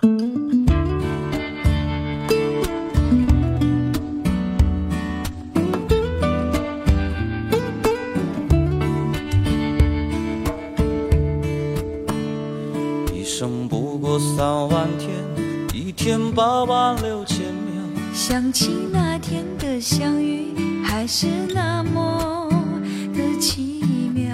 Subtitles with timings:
[0.00, 0.06] 一
[13.24, 15.10] 生不过三万天，
[15.74, 17.82] 一天八万六千秒。
[18.14, 20.54] 想起那天的相遇，
[20.84, 22.48] 还是那么
[23.12, 23.82] 的奇
[24.14, 24.32] 妙。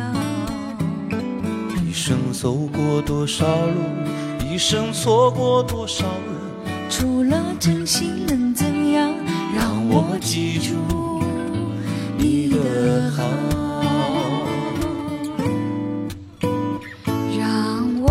[1.89, 3.81] 一生走过多少路，
[4.55, 6.15] 一生错过多少人，
[6.88, 9.12] 除了真心能怎样？
[9.52, 10.77] 让我记住
[12.16, 13.24] 你的好，
[17.37, 18.06] 让我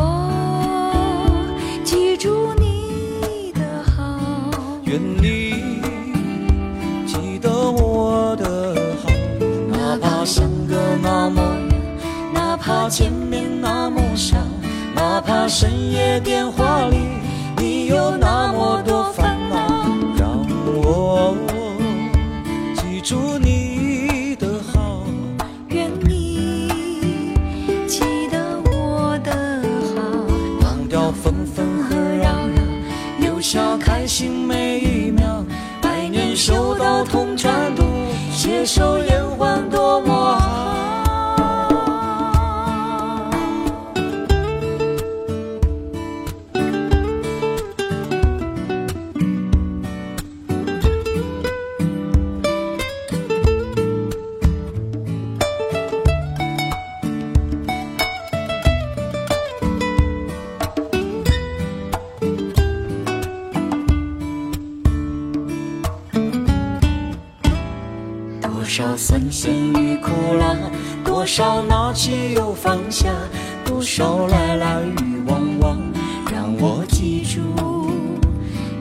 [1.85, 4.19] 记住你的好。
[4.83, 5.81] 愿你
[7.07, 9.09] 记得我的好，
[9.71, 14.35] 哪怕相隔那么远，哪怕见面那么少，
[15.25, 16.97] 怕深夜电话里
[17.57, 19.55] 你有那么多烦恼，
[20.17, 21.35] 让我
[22.75, 25.03] 记住你的好。
[25.69, 27.33] 愿你
[27.87, 27.99] 记
[28.31, 29.31] 得我的
[29.95, 30.01] 好，
[30.61, 32.61] 忘掉纷纷和扰扰，
[33.19, 35.45] 留下开心每一秒。
[35.81, 37.83] 百年修道同船渡，
[38.31, 40.72] 携手延欢多么好。
[68.75, 70.57] 多少酸咸与苦辣，
[71.05, 73.07] 多少拿起又放下，
[73.63, 75.77] 多少来来与往往，
[76.31, 77.39] 让我记住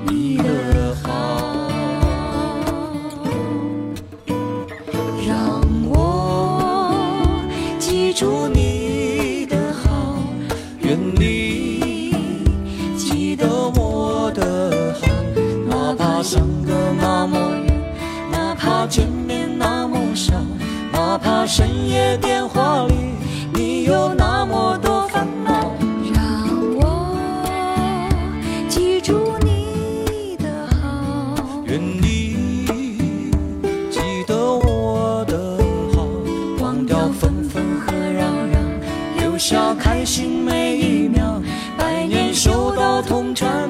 [0.06, 1.68] 你的好，
[5.28, 5.60] 让
[5.90, 7.44] 我
[7.78, 8.61] 记住你
[21.22, 22.94] 怕深夜电话里
[23.54, 25.72] 你有那么多烦恼。
[26.12, 26.22] 让
[26.76, 27.16] 我
[28.68, 30.48] 记住你的
[30.80, 32.66] 好，愿你
[33.90, 35.58] 记得我的
[35.94, 36.06] 好，
[36.60, 38.58] 忘掉纷纷和扰扰，
[39.20, 41.40] 留下开心每一秒。
[41.76, 43.61] 百年修道同船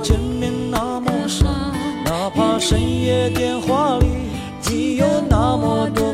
[0.00, 1.46] 见面那么少，
[2.04, 4.06] 哪怕深夜电话里
[4.70, 6.13] 你有那么多